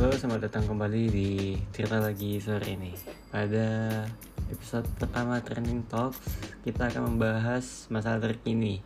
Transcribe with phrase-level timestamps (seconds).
[0.00, 1.28] Halo, selamat datang kembali di
[1.76, 2.88] cerita lagi sore ini.
[3.28, 4.00] Pada
[4.48, 8.80] episode pertama Trending Talks, kita akan membahas masalah terkini.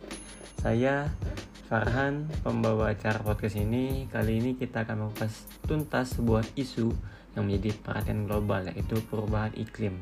[0.59, 1.07] Saya
[1.71, 4.11] Farhan, pembawa acara podcast ini.
[4.11, 6.91] Kali ini kita akan membahas tuntas sebuah isu
[7.39, 9.95] yang menjadi perhatian global, yaitu perubahan iklim.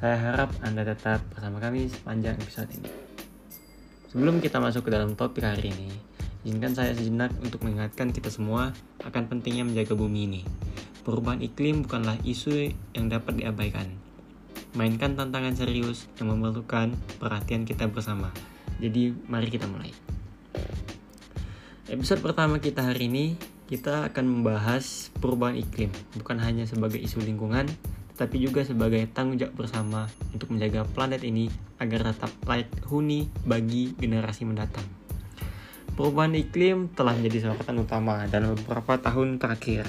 [0.00, 2.88] Saya harap Anda tetap bersama kami sepanjang episode ini.
[4.08, 5.92] Sebelum kita masuk ke dalam topik hari ini,
[6.42, 8.74] Izinkan saya sejenak untuk mengingatkan kita semua
[9.06, 10.42] akan pentingnya menjaga bumi ini.
[11.06, 13.86] Perubahan iklim bukanlah isu yang dapat diabaikan.
[14.74, 18.34] Mainkan tantangan serius yang memerlukan perhatian kita bersama.
[18.82, 19.94] Jadi, mari kita mulai.
[21.86, 23.38] Episode pertama kita hari ini,
[23.70, 27.70] kita akan membahas perubahan iklim, bukan hanya sebagai isu lingkungan,
[28.18, 31.46] tetapi juga sebagai tanggung jawab bersama untuk menjaga planet ini
[31.78, 35.01] agar tetap layak huni bagi generasi mendatang.
[35.92, 39.84] Perubahan iklim telah menjadi sorotan utama dalam beberapa tahun terakhir.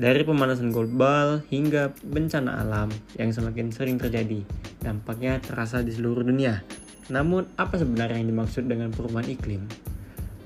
[0.00, 2.88] Dari pemanasan global hingga bencana alam
[3.20, 4.40] yang semakin sering terjadi,
[4.80, 6.64] dampaknya terasa di seluruh dunia.
[7.12, 9.68] Namun, apa sebenarnya yang dimaksud dengan perubahan iklim?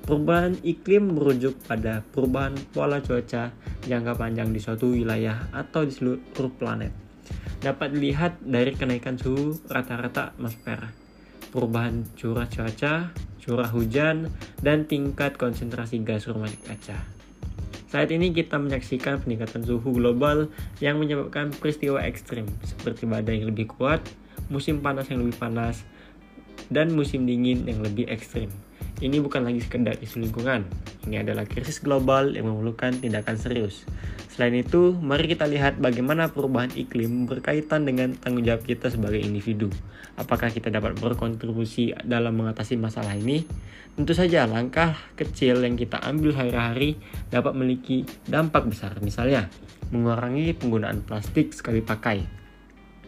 [0.03, 3.55] Perubahan iklim merujuk pada perubahan pola cuaca
[3.87, 6.91] jangka panjang di suatu wilayah atau di seluruh planet.
[7.63, 10.83] Dapat dilihat dari kenaikan suhu rata-rata atmosfer,
[11.55, 14.33] perubahan curah cuaca, curah hujan,
[14.65, 16.97] dan tingkat konsentrasi gas rumah kaca.
[17.93, 20.51] Saat ini kita menyaksikan peningkatan suhu global
[20.83, 24.03] yang menyebabkan peristiwa ekstrim seperti badai yang lebih kuat,
[24.51, 25.87] musim panas yang lebih panas,
[26.73, 28.51] dan musim dingin yang lebih ekstrim.
[29.03, 30.71] Ini bukan lagi sekedar isu lingkungan,
[31.11, 33.83] ini adalah krisis global yang memerlukan tindakan serius.
[34.31, 39.67] Selain itu, mari kita lihat bagaimana perubahan iklim berkaitan dengan tanggung jawab kita sebagai individu.
[40.15, 43.43] Apakah kita dapat berkontribusi dalam mengatasi masalah ini?
[43.99, 46.95] Tentu saja langkah kecil yang kita ambil hari-hari
[47.35, 48.95] dapat memiliki dampak besar.
[49.03, 49.51] Misalnya,
[49.91, 52.23] mengurangi penggunaan plastik sekali pakai,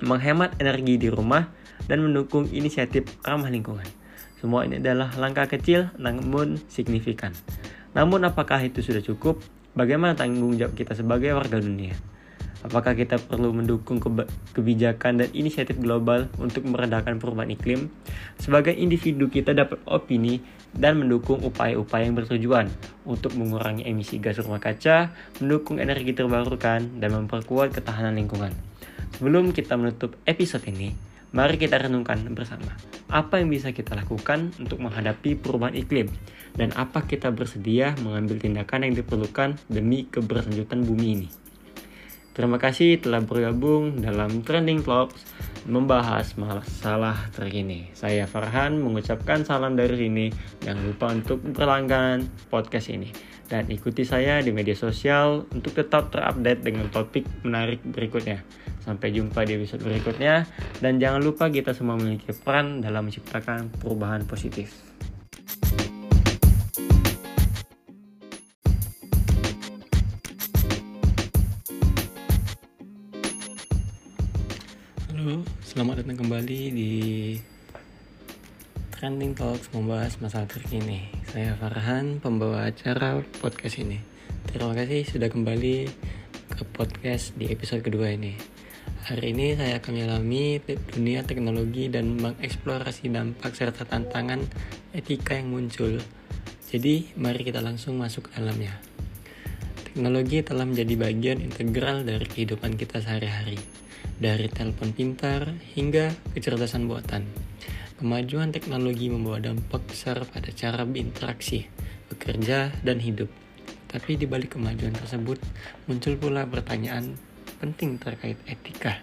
[0.03, 1.47] menghemat energi di rumah,
[1.87, 4.06] dan mendukung inisiatif ramah lingkungan.
[4.37, 7.33] Semua ini adalah langkah kecil namun signifikan.
[7.97, 9.41] Namun apakah itu sudah cukup?
[9.73, 11.97] Bagaimana tanggung jawab kita sebagai warga dunia?
[12.65, 14.03] Apakah kita perlu mendukung
[14.57, 17.93] kebijakan dan inisiatif global untuk meredakan perubahan iklim?
[18.41, 20.41] Sebagai individu kita dapat opini
[20.75, 22.67] dan mendukung upaya-upaya yang bertujuan
[23.07, 28.51] untuk mengurangi emisi gas rumah kaca, mendukung energi terbarukan, dan memperkuat ketahanan lingkungan.
[29.17, 30.93] Sebelum kita menutup episode ini,
[31.37, 32.73] Mari kita renungkan bersama,
[33.13, 36.09] apa yang bisa kita lakukan untuk menghadapi perubahan iklim
[36.57, 41.29] dan apa kita bersedia mengambil tindakan yang diperlukan demi keberlanjutan bumi ini.
[42.33, 45.29] Terima kasih telah bergabung dalam Trending Talks
[45.69, 47.93] membahas masalah terkini.
[47.93, 50.33] Saya Farhan mengucapkan salam dari sini.
[50.65, 53.13] Jangan lupa untuk berlangganan podcast ini
[53.47, 58.43] dan ikuti saya di media sosial untuk tetap terupdate dengan topik menarik berikutnya.
[58.83, 60.47] Sampai jumpa di episode berikutnya
[60.83, 64.75] dan jangan lupa kita semua memiliki peran dalam menciptakan perubahan positif.
[75.11, 76.93] Halo, selamat datang kembali di
[78.95, 81.16] Trending Talks membahas masalah terkini.
[81.27, 83.99] Saya Farhan, pembawa acara podcast ini.
[84.47, 85.91] Terima kasih sudah kembali
[86.55, 88.39] ke podcast di episode kedua ini.
[89.11, 90.63] Hari ini saya akan menyelami
[90.95, 94.39] dunia teknologi dan mengeksplorasi dampak serta tantangan
[94.95, 95.99] etika yang muncul.
[96.71, 98.79] Jadi, mari kita langsung masuk ke dalamnya.
[99.83, 103.59] Teknologi telah menjadi bagian integral dari kehidupan kita sehari-hari,
[104.23, 107.27] dari telepon pintar hingga kecerdasan buatan
[107.97, 111.65] Kemajuan teknologi membawa dampak besar pada cara berinteraksi,
[112.13, 113.33] bekerja, dan hidup.
[113.89, 115.41] Tapi di balik kemajuan tersebut,
[115.89, 117.17] muncul pula pertanyaan
[117.57, 119.01] penting terkait etika.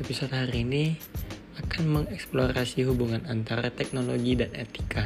[0.00, 0.96] Episode hari ini
[1.60, 5.04] akan mengeksplorasi hubungan antara teknologi dan etika.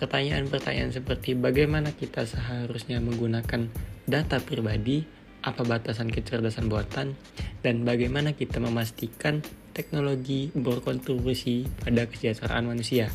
[0.00, 3.68] Pertanyaan-pertanyaan seperti bagaimana kita seharusnya menggunakan
[4.08, 5.04] data pribadi,
[5.44, 7.20] apa batasan kecerdasan buatan,
[7.60, 9.44] dan bagaimana kita memastikan
[9.74, 13.10] teknologi berkontribusi pada kesejahteraan manusia,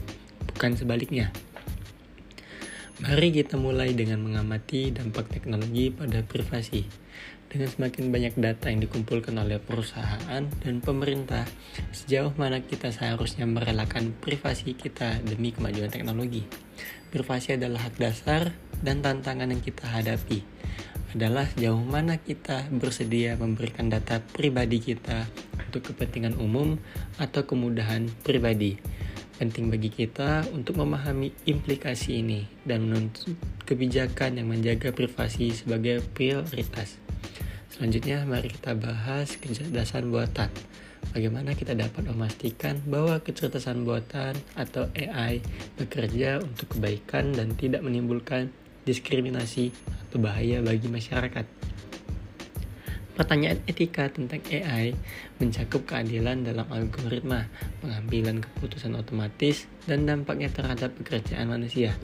[0.51, 1.31] bukan sebaliknya.
[3.00, 6.83] Mari kita mulai dengan mengamati dampak teknologi pada privasi.
[7.50, 11.47] Dengan semakin banyak data yang dikumpulkan oleh perusahaan dan pemerintah,
[11.95, 16.45] sejauh mana kita seharusnya merelakan privasi kita demi kemajuan teknologi.
[17.09, 18.53] Privasi adalah hak dasar
[18.83, 20.45] dan tantangan yang kita hadapi
[21.13, 25.25] adalah sejauh mana kita bersedia memberikan data pribadi kita
[25.69, 26.77] untuk kepentingan umum
[27.17, 28.77] atau kemudahan pribadi.
[29.39, 37.00] Penting bagi kita untuk memahami implikasi ini dan menuntut kebijakan yang menjaga privasi sebagai prioritas.
[37.71, 40.51] Selanjutnya mari kita bahas kecerdasan buatan.
[41.15, 45.39] Bagaimana kita dapat memastikan bahwa kecerdasan buatan atau AI
[45.79, 48.51] bekerja untuk kebaikan dan tidak menimbulkan
[48.83, 49.71] diskriminasi
[50.09, 51.45] atau bahaya bagi masyarakat.
[53.19, 54.95] Pertanyaan etika tentang AI
[55.43, 57.51] mencakup keadilan dalam algoritma,
[57.83, 61.99] pengambilan keputusan otomatis, dan dampaknya terhadap pekerjaan manusia.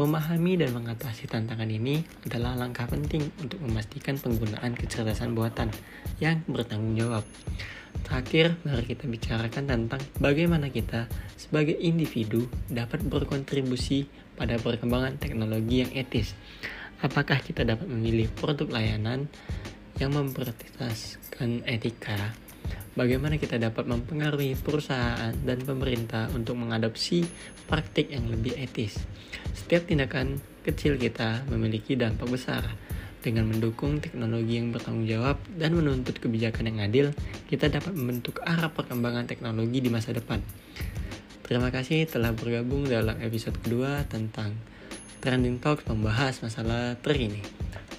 [0.00, 5.68] Memahami dan mengatasi tantangan ini adalah langkah penting untuk memastikan penggunaan kecerdasan buatan
[6.24, 7.28] yang bertanggung jawab.
[8.00, 11.04] Terakhir, mari kita bicarakan tentang bagaimana kita
[11.36, 16.36] sebagai individu dapat berkontribusi pada perkembangan teknologi yang etis.
[17.00, 19.28] Apakah kita dapat memilih produk layanan
[19.96, 22.36] yang memprioritaskan etika,
[22.96, 27.24] bagaimana kita dapat mempengaruhi perusahaan dan pemerintah untuk mengadopsi
[27.68, 28.96] praktik yang lebih etis.
[29.52, 32.64] Setiap tindakan kecil kita memiliki dampak besar.
[33.26, 37.06] Dengan mendukung teknologi yang bertanggung jawab dan menuntut kebijakan yang adil,
[37.50, 40.38] kita dapat membentuk arah perkembangan teknologi di masa depan.
[41.46, 44.50] Terima kasih telah bergabung dalam episode kedua tentang
[45.22, 47.38] Trending Talks membahas masalah terkini.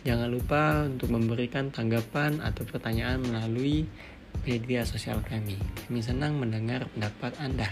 [0.03, 3.88] Jangan lupa untuk memberikan tanggapan atau pertanyaan melalui
[4.44, 5.55] media sosial kami.
[5.88, 7.71] Kami senang mendengar pendapat Anda.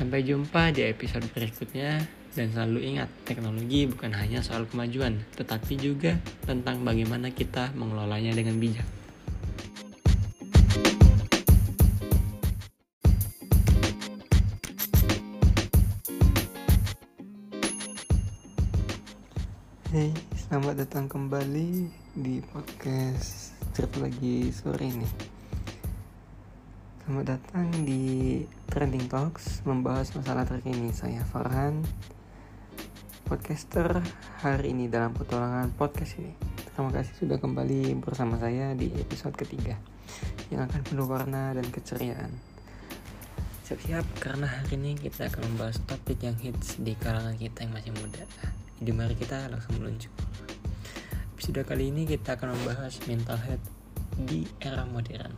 [0.00, 2.00] Sampai jumpa di episode berikutnya
[2.32, 6.16] dan selalu ingat, teknologi bukan hanya soal kemajuan, tetapi juga
[6.48, 9.03] tentang bagaimana kita mengelolanya dengan bijak.
[20.44, 21.88] Selamat datang kembali
[22.20, 25.08] di podcast cerita lagi sore ini.
[27.00, 30.92] Selamat datang di Trending Talks membahas masalah terkini.
[30.92, 31.80] Saya Farhan,
[33.24, 34.04] podcaster
[34.44, 36.36] hari ini dalam petualangan podcast ini.
[36.76, 39.80] Terima kasih sudah kembali bersama saya di episode ketiga
[40.52, 42.36] yang akan penuh warna dan keceriaan.
[43.64, 47.96] Siap-siap karena hari ini kita akan membahas topik yang hits di kalangan kita yang masih
[47.96, 48.28] muda.
[48.82, 50.10] Jadi mari kita langsung meluncur.
[51.38, 53.66] Episode kali ini kita akan membahas mental health
[54.18, 55.30] di era modern.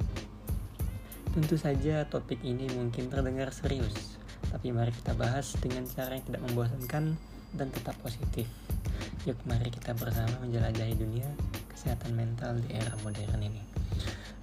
[1.37, 4.17] Tentu saja topik ini mungkin terdengar serius,
[4.49, 7.05] tapi mari kita bahas dengan cara yang tidak membosankan
[7.53, 8.49] dan tetap positif.
[9.29, 11.29] Yuk mari kita bersama menjelajahi dunia
[11.69, 13.61] kesehatan mental di era modern ini.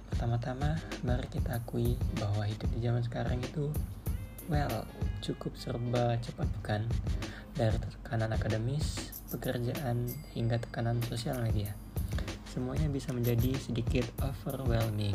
[0.06, 3.74] Pertama-tama, mari kita akui bahwa hidup di zaman sekarang itu,
[4.48, 4.84] well,
[5.24, 6.82] cukup serba cepat bukan?
[7.54, 11.70] dari tekanan akademis, pekerjaan, hingga tekanan sosial media.
[12.50, 15.14] Semuanya bisa menjadi sedikit overwhelming.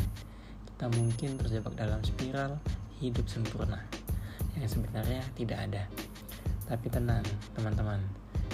[0.64, 2.56] Kita mungkin terjebak dalam spiral
[3.04, 3.84] hidup sempurna
[4.56, 5.84] yang sebenarnya tidak ada.
[6.68, 7.28] Tapi tenang,
[7.60, 8.00] teman-teman.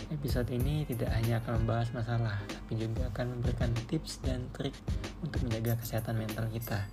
[0.09, 4.73] Episode ini tidak hanya akan membahas masalah, tapi juga akan memberikan tips dan trik
[5.21, 6.85] untuk menjaga kesehatan mental kita.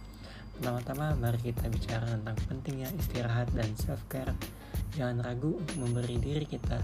[0.62, 4.30] Pertama-tama, mari kita bicara tentang pentingnya istirahat dan self-care
[4.94, 6.78] Jangan ragu untuk memberi diri kita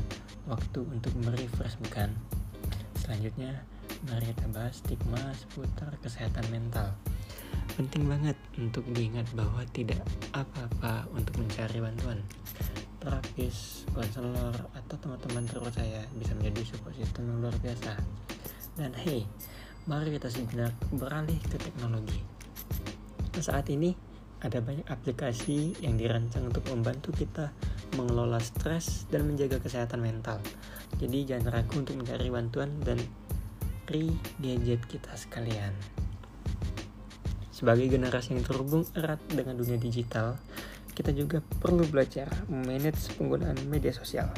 [0.50, 2.10] waktu untuk merefresh bukan?
[2.98, 3.54] Selanjutnya,
[4.10, 6.90] mari kita bahas stigma seputar kesehatan mental.
[7.78, 10.02] Penting banget untuk diingat bahwa tidak
[10.34, 12.18] apa-apa untuk mencari bantuan.
[12.98, 17.94] Terapis, konselor, atau teman-teman terpercaya bisa menjadi support system yang luar biasa.
[18.74, 19.22] Dan hey,
[19.86, 22.37] mari kita sejenak beralih ke teknologi.
[23.38, 23.94] Saat ini,
[24.42, 27.54] ada banyak aplikasi yang dirancang untuk membantu kita
[27.94, 30.42] mengelola stres dan menjaga kesehatan mental.
[30.98, 32.98] Jadi jangan ragu untuk mencari bantuan dan
[33.86, 35.70] free gadget kita sekalian.
[37.54, 40.38] Sebagai generasi yang terhubung erat dengan dunia digital,
[40.94, 44.30] kita juga perlu belajar manage penggunaan media sosial.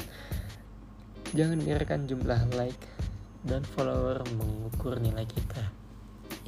[1.33, 2.85] Jangan biarkan jumlah like
[3.45, 5.69] dan follower mengukur nilai kita.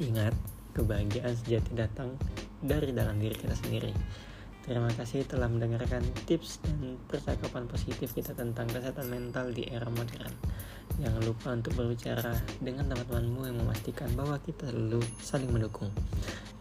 [0.02, 0.34] Ingat,
[0.74, 2.18] kebahagiaan sejati datang
[2.64, 3.92] dari dalam diri kita sendiri.
[4.64, 10.32] Terima kasih telah mendengarkan tips dan percakapan positif kita tentang kesehatan mental di era modern.
[10.96, 12.32] Jangan lupa untuk berbicara
[12.64, 15.92] dengan teman-temanmu yang memastikan bahwa kita selalu saling mendukung.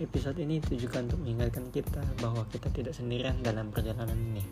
[0.04, 4.44] Episode ini ditujukan untuk mengingatkan kita bahwa kita tidak sendirian dalam perjalanan ini.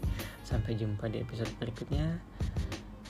[0.47, 2.23] Sampai jumpa di episode berikutnya.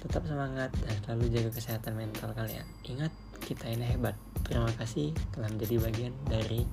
[0.01, 2.65] Tetap semangat dan selalu jaga kesehatan mental kalian.
[2.89, 3.13] Ingat,
[3.45, 4.17] kita ini hebat.
[4.41, 6.65] Terima kasih telah menjadi bagian dari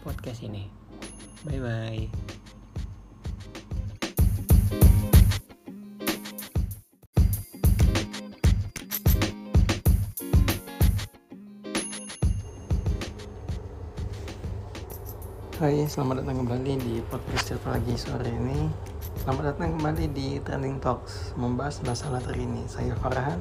[0.00, 0.85] podcast ini.
[1.46, 2.02] Bye bye.
[15.56, 18.66] Hai, selamat datang kembali di podcast cerita lagi sore ini.
[19.22, 22.66] Selamat datang kembali di Trending Talks, membahas masalah terkini.
[22.66, 23.38] Saya Farhan.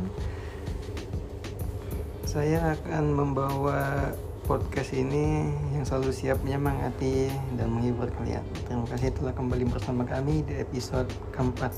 [2.29, 4.13] Saya akan membawa
[4.45, 8.45] podcast ini yang selalu siap menyemangati dan menghibur kalian.
[8.69, 11.73] Terima kasih telah kembali bersama kami di episode keempat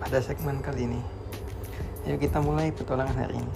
[0.00, 1.00] pada segmen kali ini.
[2.08, 3.52] Yuk kita mulai petualangan hari ini.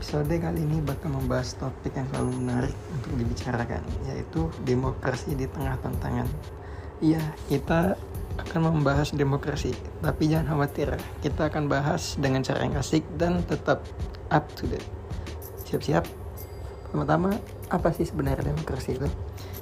[0.00, 5.76] Episode kali ini bakal membahas topik yang selalu menarik untuk dibicarakan, yaitu demokrasi di tengah
[5.84, 6.26] tantangan.
[7.04, 7.20] Iya,
[7.52, 8.00] kita
[8.40, 13.84] akan membahas demokrasi, tapi jangan khawatir, kita akan bahas dengan cara yang asik dan tetap
[14.32, 14.88] up to date.
[15.68, 16.21] Siap-siap?
[16.92, 17.32] Pertama,
[17.72, 19.08] apa sih sebenarnya demokrasi itu?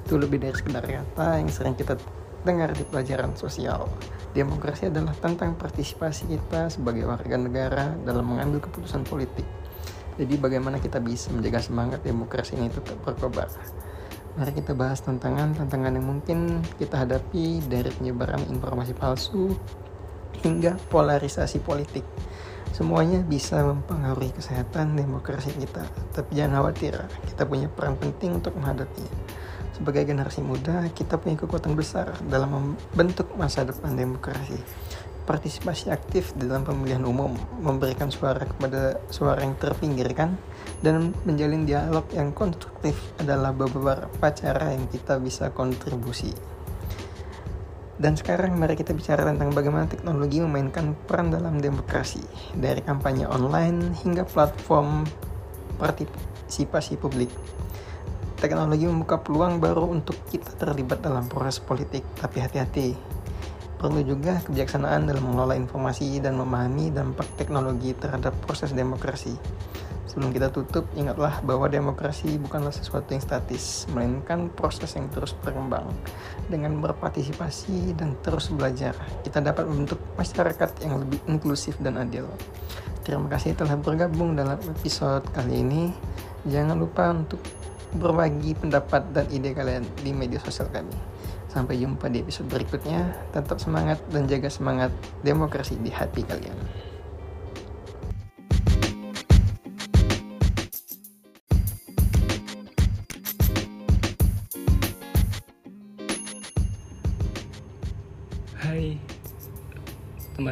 [0.02, 1.94] Itu lebih dari sekedar kata yang sering kita
[2.42, 3.86] dengar di pelajaran sosial.
[4.34, 9.46] Demokrasi adalah tentang partisipasi kita sebagai warga negara dalam mengambil keputusan politik.
[10.18, 13.46] Jadi bagaimana kita bisa menjaga semangat demokrasi ini tetap berkobar.
[14.34, 19.54] Mari kita bahas tantangan-tantangan yang mungkin kita hadapi dari penyebaran informasi palsu
[20.42, 22.02] hingga polarisasi politik
[22.70, 25.86] semuanya bisa mempengaruhi kesehatan demokrasi kita.
[26.14, 26.94] Tapi jangan khawatir,
[27.28, 29.14] kita punya peran penting untuk menghadapinya.
[29.80, 34.60] Sebagai generasi muda, kita punya kekuatan besar dalam membentuk masa depan demokrasi.
[35.24, 40.36] Partisipasi aktif dalam pemilihan umum, memberikan suara kepada suara yang terpinggirkan,
[40.84, 46.32] dan menjalin dialog yang konstruktif adalah beberapa cara yang kita bisa kontribusi.
[48.00, 52.24] Dan sekarang mari kita bicara tentang bagaimana teknologi memainkan peran dalam demokrasi,
[52.56, 55.04] dari kampanye online hingga platform
[55.76, 57.28] partisipasi publik.
[58.40, 62.96] Teknologi membuka peluang baru untuk kita terlibat dalam proses politik, tapi hati-hati.
[63.76, 69.36] Perlu juga kebijaksanaan dalam mengelola informasi dan memahami dampak teknologi terhadap proses demokrasi.
[70.10, 75.86] Sebelum kita tutup, ingatlah bahwa demokrasi bukanlah sesuatu yang statis, melainkan proses yang terus berkembang.
[76.50, 82.26] Dengan berpartisipasi dan terus belajar, kita dapat membentuk masyarakat yang lebih inklusif dan adil.
[83.06, 85.94] Terima kasih telah bergabung dalam episode kali ini.
[86.42, 87.38] Jangan lupa untuk
[87.94, 90.90] berbagi pendapat dan ide kalian di media sosial kami.
[91.46, 93.30] Sampai jumpa di episode berikutnya.
[93.30, 94.90] Tetap semangat dan jaga semangat
[95.22, 96.58] demokrasi di hati kalian.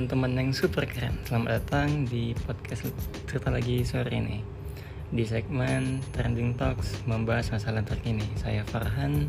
[0.09, 1.21] Teman-teman yang super keren.
[1.29, 2.89] Selamat datang di podcast
[3.29, 4.41] cerita lagi sore ini.
[5.13, 8.25] Di segmen Trending Talks membahas masalah terkini.
[8.41, 9.29] Saya Farhan,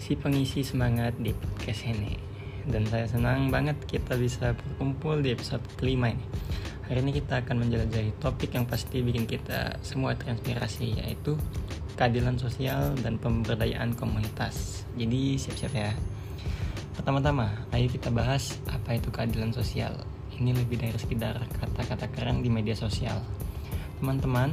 [0.00, 2.16] si pengisi semangat di podcast ini.
[2.64, 6.24] Dan saya senang banget kita bisa berkumpul di episode kelima ini.
[6.88, 11.36] Hari ini kita akan menjelajahi topik yang pasti bikin kita semua transpirasi Yaitu
[12.00, 14.88] keadilan sosial dan pemberdayaan komunitas.
[14.96, 15.92] Jadi siap-siap ya
[16.98, 19.94] Pertama-tama, ayo kita bahas apa itu keadilan sosial.
[20.34, 23.22] Ini lebih dari sekedar kata-kata keren di media sosial.
[24.02, 24.50] Teman-teman,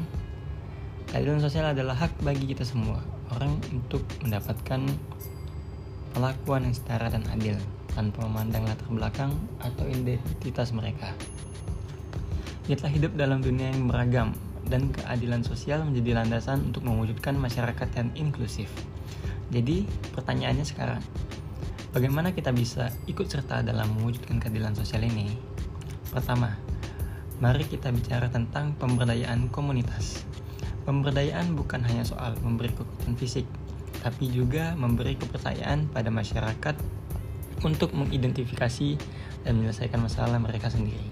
[1.10, 3.02] keadilan sosial adalah hak bagi kita semua,
[3.34, 4.86] orang untuk mendapatkan
[6.14, 7.58] perlakuan yang setara dan adil
[7.98, 9.34] tanpa memandang latar belakang
[9.66, 11.18] atau identitas mereka.
[12.70, 14.38] Kita hidup dalam dunia yang beragam
[14.70, 18.70] dan keadilan sosial menjadi landasan untuk mewujudkan masyarakat yang inklusif.
[19.50, 21.02] Jadi, pertanyaannya sekarang,
[21.96, 25.32] Bagaimana kita bisa ikut serta dalam mewujudkan keadilan sosial ini?
[26.12, 26.52] Pertama,
[27.40, 30.28] mari kita bicara tentang pemberdayaan komunitas.
[30.84, 33.48] Pemberdayaan bukan hanya soal memberi kekuatan fisik,
[34.04, 36.76] tapi juga memberi kepercayaan pada masyarakat
[37.64, 39.00] untuk mengidentifikasi
[39.48, 41.08] dan menyelesaikan masalah mereka sendiri.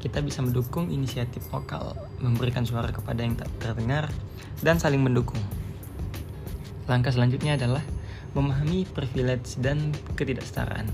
[0.00, 4.08] Kita bisa mendukung inisiatif lokal, memberikan suara kepada yang tak terdengar,
[4.64, 5.44] dan saling mendukung.
[6.88, 7.84] Langkah selanjutnya adalah
[8.34, 10.90] memahami privilege dan ketidaksetaraan.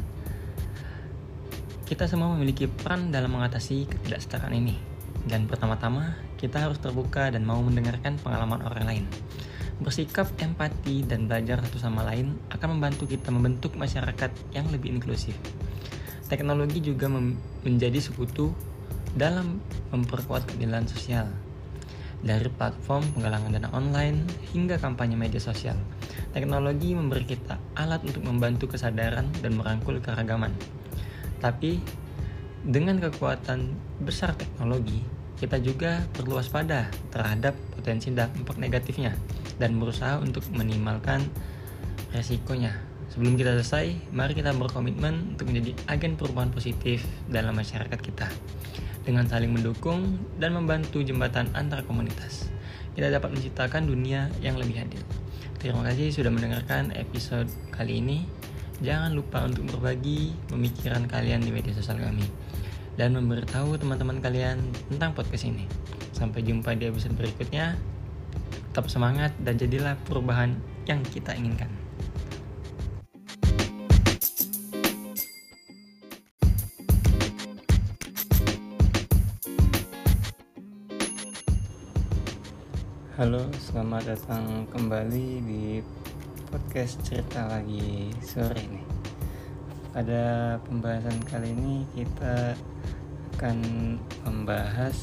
[1.89, 4.79] Kita semua memiliki peran dalam mengatasi ketidaksetaraan ini.
[5.27, 9.05] Dan pertama-tama, kita harus terbuka dan mau mendengarkan pengalaman orang lain.
[9.81, 15.35] Bersikap empati dan belajar satu sama lain akan membantu kita membentuk masyarakat yang lebih inklusif.
[16.29, 17.11] Teknologi juga
[17.67, 18.55] menjadi sekutu
[19.19, 19.59] dalam
[19.91, 21.50] memperkuat keadilan sosial.
[22.21, 25.77] Dari platform penggalangan dana online hingga kampanye media sosial,
[26.31, 30.55] Teknologi memberi kita alat untuk membantu kesadaran dan merangkul keragaman.
[31.43, 31.83] Tapi
[32.63, 33.75] dengan kekuatan
[34.07, 35.03] besar teknologi,
[35.43, 39.11] kita juga perlu waspada terhadap potensi dampak negatifnya
[39.59, 41.27] dan berusaha untuk minimalkan
[42.15, 42.79] resikonya.
[43.11, 48.31] Sebelum kita selesai, mari kita berkomitmen untuk menjadi agen perubahan positif dalam masyarakat kita
[49.05, 52.53] dengan saling mendukung dan membantu jembatan antar komunitas.
[52.93, 55.03] Kita dapat menciptakan dunia yang lebih adil.
[55.61, 58.25] Terima kasih sudah mendengarkan episode kali ini.
[58.81, 62.25] Jangan lupa untuk berbagi pemikiran kalian di media sosial kami
[63.01, 64.61] dan memberitahu teman-teman kalian
[64.93, 65.65] tentang podcast ini.
[66.13, 67.77] Sampai jumpa di episode berikutnya.
[68.71, 70.55] Tetap semangat dan jadilah perubahan
[70.85, 71.80] yang kita inginkan.
[83.71, 85.79] Selamat datang kembali di
[86.51, 88.83] podcast cerita lagi sore ini.
[89.95, 92.59] Pada pembahasan kali ini kita
[93.39, 93.59] akan
[94.27, 94.99] membahas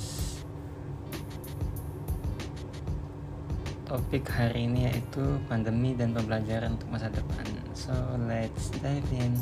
[3.88, 7.48] topik hari ini yaitu pandemi dan pembelajaran untuk masa depan.
[7.72, 7.96] So,
[8.28, 9.40] let's dive in.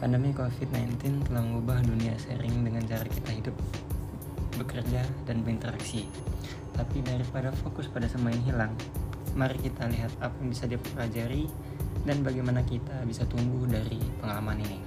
[0.00, 3.56] Pandemi COVID-19 telah mengubah dunia sharing dengan cara kita hidup,
[4.56, 6.08] bekerja, dan berinteraksi
[6.76, 8.72] tapi daripada fokus pada semua yang hilang,
[9.32, 11.48] mari kita lihat apa yang bisa dipelajari
[12.04, 14.78] dan bagaimana kita bisa tumbuh dari pengalaman ini.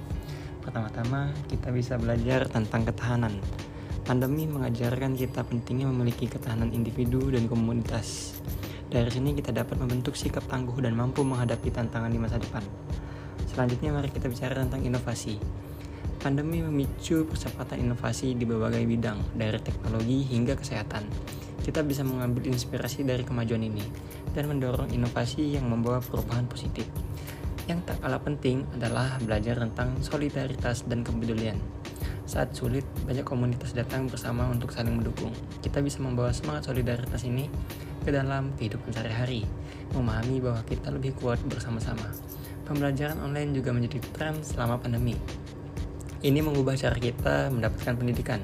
[0.62, 3.34] Pertama-tama, kita bisa belajar tentang ketahanan.
[4.06, 8.38] Pandemi mengajarkan kita pentingnya memiliki ketahanan individu dan komunitas.
[8.90, 12.62] Dari sini kita dapat membentuk sikap tangguh dan mampu menghadapi tantangan di masa depan.
[13.50, 15.38] Selanjutnya mari kita bicara tentang inovasi.
[16.20, 21.06] Pandemi memicu percepatan inovasi di berbagai bidang, dari teknologi hingga kesehatan
[21.60, 23.84] kita bisa mengambil inspirasi dari kemajuan ini
[24.32, 26.88] dan mendorong inovasi yang membawa perubahan positif.
[27.68, 31.60] Yang tak kalah penting adalah belajar tentang solidaritas dan kepedulian.
[32.26, 35.34] Saat sulit, banyak komunitas datang bersama untuk saling mendukung.
[35.62, 37.50] Kita bisa membawa semangat solidaritas ini
[38.00, 39.44] ke dalam kehidupan sehari-hari,
[39.92, 42.06] memahami bahwa kita lebih kuat bersama-sama.
[42.70, 45.18] Pembelajaran online juga menjadi tren selama pandemi.
[46.22, 48.38] Ini mengubah cara kita mendapatkan pendidikan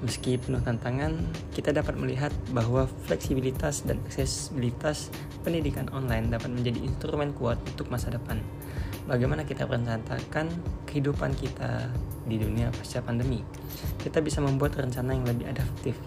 [0.00, 1.12] Meski penuh tantangan,
[1.52, 5.12] kita dapat melihat bahwa fleksibilitas dan aksesibilitas
[5.44, 8.40] pendidikan online dapat menjadi instrumen kuat untuk masa depan.
[9.04, 10.48] Bagaimana kita merencanakan
[10.88, 11.92] kehidupan kita
[12.24, 13.44] di dunia pasca pandemi?
[14.00, 16.00] Kita bisa membuat rencana yang lebih adaptif,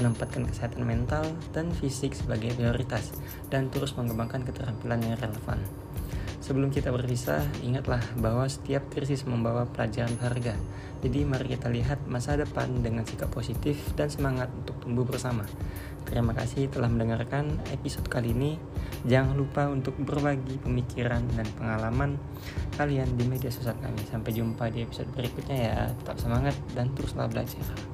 [0.00, 3.12] menempatkan kesehatan mental dan fisik sebagai prioritas,
[3.52, 5.60] dan terus mengembangkan keterampilan yang relevan.
[6.44, 10.52] Sebelum kita berpisah, ingatlah bahwa setiap krisis membawa pelajaran berharga.
[11.00, 15.48] Jadi mari kita lihat masa depan dengan sikap positif dan semangat untuk tumbuh bersama.
[16.04, 18.60] Terima kasih telah mendengarkan episode kali ini.
[19.08, 22.20] Jangan lupa untuk berbagi pemikiran dan pengalaman
[22.76, 24.04] kalian di media sosial kami.
[24.04, 25.78] Sampai jumpa di episode berikutnya ya.
[25.96, 27.93] Tetap semangat dan teruslah belajar.